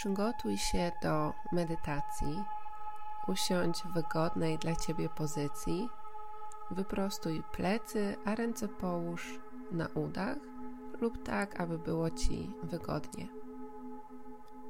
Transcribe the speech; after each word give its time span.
Przygotuj 0.00 0.56
się 0.56 0.92
do 1.02 1.32
medytacji. 1.52 2.44
Usiądź 3.28 3.82
w 3.82 3.92
wygodnej 3.92 4.58
dla 4.58 4.76
Ciebie 4.76 5.08
pozycji. 5.08 5.88
Wyprostuj 6.70 7.42
plecy, 7.52 8.16
a 8.24 8.34
ręce 8.34 8.68
połóż 8.68 9.40
na 9.72 9.86
udach 9.86 10.38
lub 11.00 11.22
tak, 11.22 11.60
aby 11.60 11.78
było 11.78 12.10
Ci 12.10 12.54
wygodnie. 12.62 13.28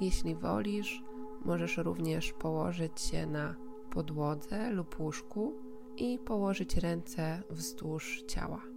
Jeśli 0.00 0.34
wolisz, 0.34 1.02
możesz 1.44 1.76
również 1.76 2.32
położyć 2.32 3.00
się 3.00 3.26
na 3.26 3.54
podłodze 3.90 4.70
lub 4.70 5.00
łóżku 5.00 5.52
i 5.96 6.18
położyć 6.18 6.76
ręce 6.76 7.42
wzdłuż 7.50 8.22
ciała. 8.28 8.73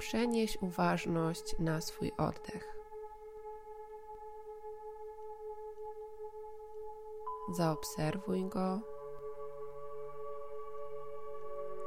Przenieś 0.00 0.58
uważność 0.62 1.58
na 1.58 1.80
swój 1.80 2.12
oddech. 2.18 2.76
Zaobserwuj 7.52 8.48
go. 8.48 8.80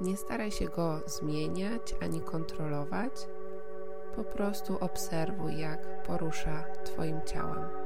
Nie 0.02 0.18
staraj 0.18 0.52
się 0.52 0.66
go 0.66 1.00
zmieniać 1.06 1.96
ani 2.02 2.22
kontrolować. 2.22 3.28
Po 4.16 4.24
prostu 4.24 4.78
obserwuj, 4.80 5.60
jak 5.60 6.04
porusza 6.04 6.64
Twoim 6.86 7.22
ciałem. 7.26 7.83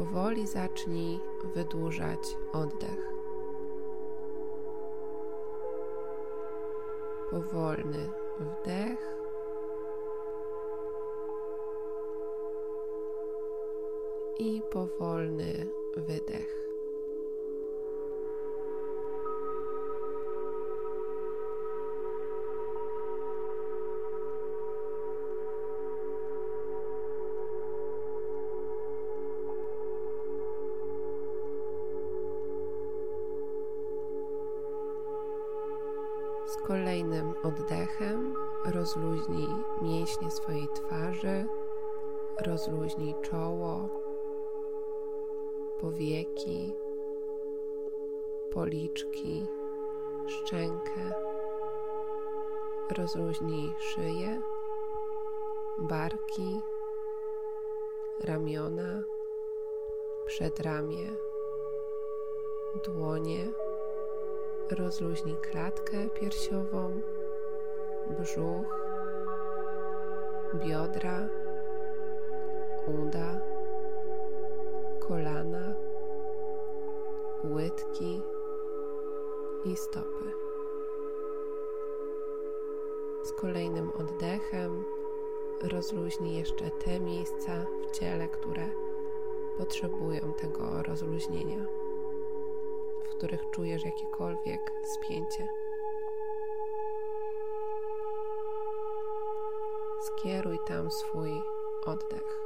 Powoli 0.00 0.46
zacznij 0.46 1.20
wydłużać 1.54 2.36
oddech. 2.52 3.12
Powolny 7.30 8.10
wdech. 8.40 9.16
I 14.38 14.62
powolny 14.70 15.66
wydech. 15.96 16.59
Kolejnym 36.70 37.34
oddechem 37.42 38.34
rozluźnij 38.64 39.48
mięśnie 39.82 40.30
swojej 40.30 40.68
twarzy, 40.68 41.46
rozluźnij 42.46 43.14
czoło, 43.22 43.88
powieki, 45.80 46.72
policzki, 48.50 49.46
szczękę. 50.26 51.14
Rozluźnij 52.96 53.72
szyję, 53.78 54.40
barki, 55.78 56.60
ramiona, 58.24 59.02
przedramię, 60.26 61.10
dłonie 62.84 63.52
Rozluźnij 64.70 65.36
klatkę 65.36 66.10
piersiową, 66.10 67.00
brzuch, 68.18 68.66
biodra, 70.54 71.28
uda, 72.86 73.40
kolana, 75.00 75.74
łydki 77.44 78.22
i 79.64 79.76
stopy. 79.76 80.24
Z 83.22 83.32
kolejnym 83.32 83.90
oddechem 83.90 84.84
rozluźnij 85.62 86.34
jeszcze 86.34 86.70
te 86.70 87.00
miejsca 87.00 87.66
w 87.82 87.90
ciele, 87.90 88.28
które 88.28 88.68
potrzebują 89.58 90.34
tego 90.40 90.82
rozluźnienia 90.82 91.79
których 93.20 93.50
czujesz 93.50 93.84
jakiekolwiek 93.84 94.72
spięcie. 94.84 95.48
Skieruj 100.00 100.58
tam 100.66 100.90
swój 100.90 101.30
oddech. 101.86 102.40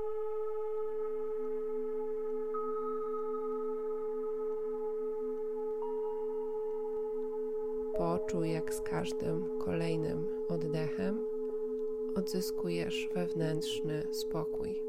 Poczuj, 7.98 8.52
jak 8.52 8.74
z 8.74 8.80
każdym 8.80 9.58
kolejnym 9.58 10.28
oddechem 10.48 11.26
odzyskujesz 12.16 13.08
wewnętrzny 13.14 14.06
spokój. 14.10 14.83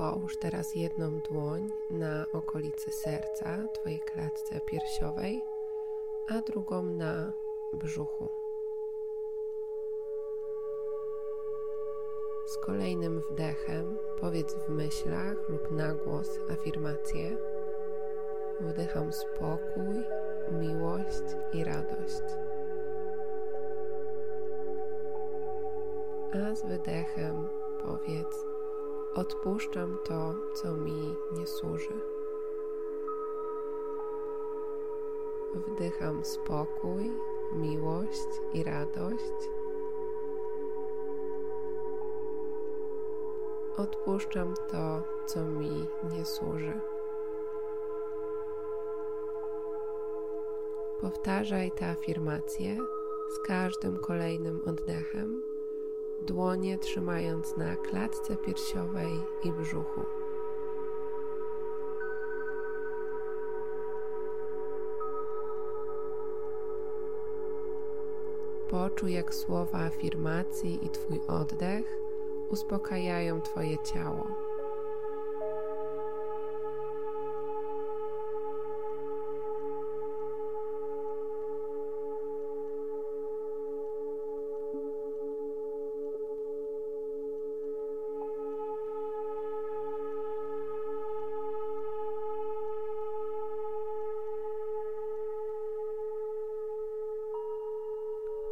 Połóż 0.00 0.36
teraz 0.36 0.74
jedną 0.74 1.20
dłoń 1.20 1.68
na 1.90 2.26
okolicy 2.32 2.92
serca, 2.92 3.68
Twojej 3.72 4.00
klatce 4.00 4.60
piersiowej, 4.60 5.44
a 6.28 6.40
drugą 6.40 6.82
na 6.82 7.32
brzuchu. 7.72 8.28
Z 12.46 12.58
kolejnym 12.58 13.20
wdechem 13.20 13.98
powiedz 14.20 14.54
w 14.54 14.68
myślach 14.68 15.48
lub 15.48 15.70
na 15.70 15.94
głos 15.94 16.38
afirmację. 16.50 17.36
Wdycham 18.60 19.12
spokój, 19.12 20.04
miłość 20.52 21.24
i 21.52 21.64
radość. 21.64 22.24
A 26.32 26.54
z 26.54 26.66
wydechem 26.66 27.48
powiedz 27.82 28.49
Odpuszczam 29.14 29.98
to, 30.04 30.34
co 30.54 30.76
mi 30.76 31.16
nie 31.32 31.46
służy. 31.46 32.00
Wdycham 35.54 36.24
spokój, 36.24 37.12
miłość 37.52 38.28
i 38.54 38.64
radość. 38.64 39.50
Odpuszczam 43.76 44.54
to, 44.70 45.02
co 45.26 45.44
mi 45.44 45.86
nie 46.16 46.24
służy. 46.24 46.80
Powtarzaj 51.00 51.72
te 51.72 51.90
afirmacje 51.90 52.76
z 53.28 53.38
każdym 53.38 53.98
kolejnym 53.98 54.60
oddechem 54.66 55.49
dłonie 56.22 56.78
trzymając 56.78 57.56
na 57.56 57.76
klatce 57.76 58.36
piersiowej 58.36 59.12
i 59.44 59.52
brzuchu. 59.52 60.00
Poczuj, 68.70 69.12
jak 69.12 69.34
słowa 69.34 69.78
afirmacji 69.78 70.86
i 70.86 70.90
Twój 70.90 71.20
oddech 71.28 71.98
uspokajają 72.50 73.40
Twoje 73.40 73.78
ciało. 73.78 74.49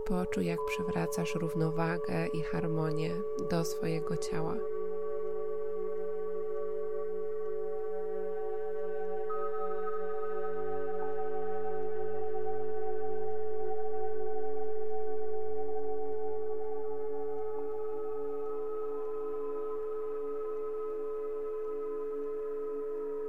Poczuj, 0.08 0.46
jak 0.46 0.64
przywracasz 0.64 1.34
równowagę 1.34 2.26
i 2.26 2.42
harmonię 2.42 3.10
do 3.50 3.64
swojego 3.64 4.16
ciała. 4.16 4.54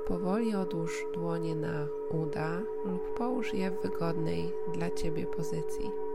Powoli 0.08 0.56
odłóż 0.56 1.06
dłonie 1.14 1.56
na 1.56 1.88
uda 2.12 2.62
lub 2.86 3.14
połóż 3.18 3.54
je 3.54 3.72
w 3.72 3.82
wygodnej 3.82 4.52
dla 4.74 4.92
Ciebie 4.92 5.26
pozycji. 5.26 6.09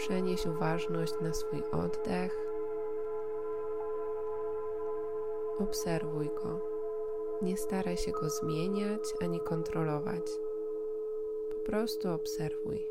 Przenieś 0.00 0.46
uważność 0.46 1.20
na 1.20 1.32
swój 1.32 1.62
oddech. 1.72 2.38
Obserwuj 5.58 6.30
go. 6.44 6.60
Nie 7.42 7.56
staraj 7.56 7.96
się 7.96 8.12
go 8.12 8.30
zmieniać 8.30 9.14
ani 9.22 9.40
kontrolować. 9.40 10.22
Po 11.48 11.70
prostu 11.70 12.12
obserwuj. 12.12 12.86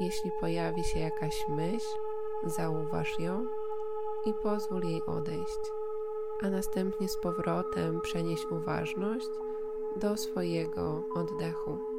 Jeśli 0.00 0.30
pojawi 0.40 0.84
się 0.84 0.98
jakaś 0.98 1.48
myśl, 1.48 1.98
zauważ 2.42 3.18
ją 3.18 3.46
i 4.26 4.34
pozwól 4.34 4.82
jej 4.82 5.02
odejść, 5.06 5.60
a 6.42 6.50
następnie 6.50 7.08
z 7.08 7.16
powrotem 7.16 8.00
przenieś 8.00 8.44
uważność 8.50 9.30
do 9.96 10.16
swojego 10.16 11.02
oddechu. 11.14 11.95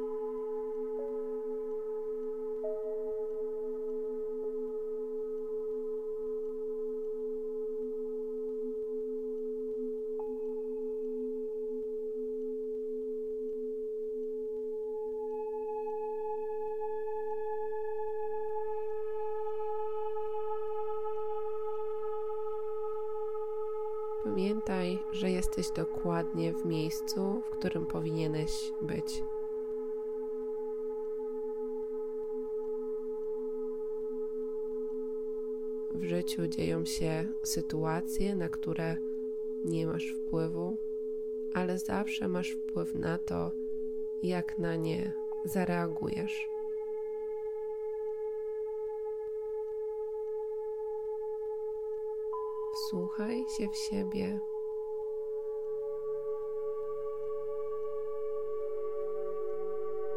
Pamiętaj, 24.24 24.98
że 25.12 25.30
jesteś 25.30 25.70
dokładnie 25.70 26.52
w 26.52 26.64
miejscu, 26.64 27.42
w 27.46 27.50
którym 27.50 27.86
powinieneś 27.86 28.72
być. 28.82 29.22
W 35.94 36.04
życiu 36.04 36.46
dzieją 36.46 36.84
się 36.84 37.28
sytuacje, 37.42 38.34
na 38.34 38.48
które 38.48 38.96
nie 39.64 39.86
masz 39.86 40.06
wpływu, 40.06 40.76
ale 41.54 41.78
zawsze 41.78 42.28
masz 42.28 42.50
wpływ 42.50 42.94
na 42.94 43.18
to, 43.18 43.50
jak 44.22 44.58
na 44.58 44.76
nie 44.76 45.12
zareagujesz. 45.44 46.48
Wsłuchaj 52.78 53.44
się 53.48 53.68
w 53.68 53.76
siebie. 53.76 54.40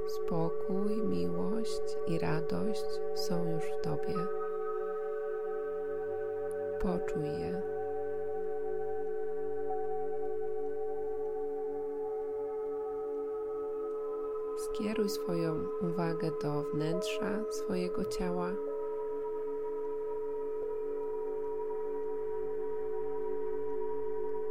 Spokój, 0.07 1.03
miłość 1.03 1.81
i 2.07 2.19
radość 2.19 2.85
są 3.15 3.51
już 3.51 3.63
w 3.63 3.81
Tobie. 3.81 4.15
Poczuj 6.81 7.23
je. 7.23 7.61
Skieruj 14.57 15.09
swoją 15.09 15.65
uwagę 15.81 16.31
do 16.41 16.63
wnętrza 16.63 17.43
swojego 17.49 18.05
ciała. 18.05 18.70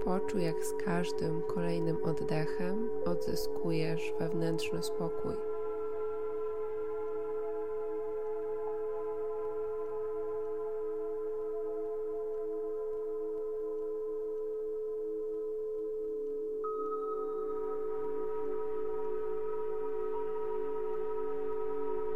Poczuj, 0.04 0.42
jak 0.42 0.64
z 0.64 0.74
każdym 0.84 1.42
kolejnym 1.42 2.04
oddechem 2.04 2.90
odzyskujesz 3.04 4.14
wewnętrzny 4.18 4.82
spokój. 4.82 5.32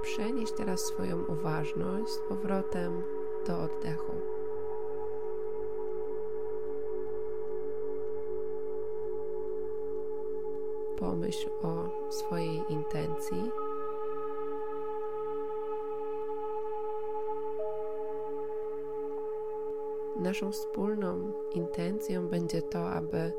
Przenieś 0.03 0.53
teraz 0.53 0.81
swoją 0.81 1.25
uważność 1.25 2.13
z 2.13 2.19
powrotem 2.19 3.03
do 3.47 3.61
oddechu. 3.61 4.34
Pomyśl 10.99 11.51
o 11.63 11.89
swojej 12.11 12.63
intencji. 12.69 13.51
Naszą 20.17 20.53
wspólną 20.53 21.33
intencją 21.55 22.29
będzie 22.29 22.63
to, 22.63 22.91
aby 22.91 23.33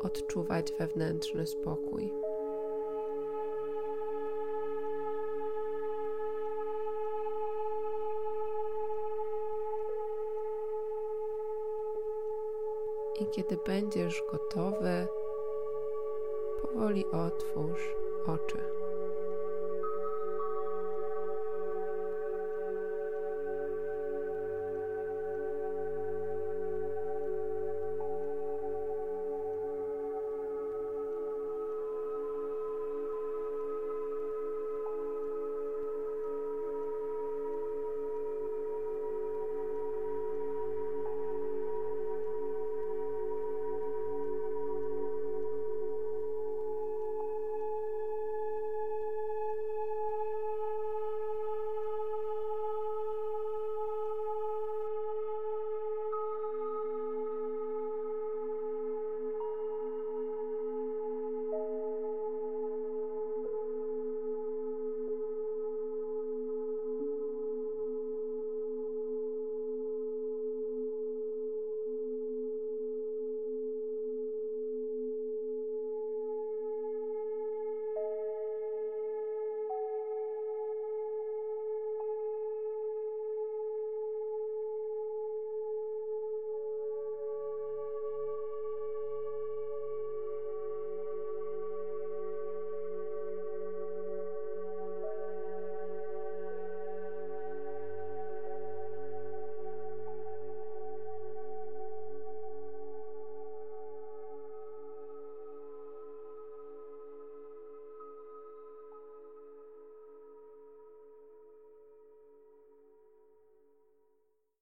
odczuwać 0.00 0.72
wewnętrzny 0.72 1.46
spokój. 1.46 2.12
I 13.20 13.26
kiedy 13.26 13.56
będziesz 13.66 14.22
gotowy, 14.32 15.06
powoli 16.74 17.04
otwórz 17.12 17.94
oczy. 18.26 18.73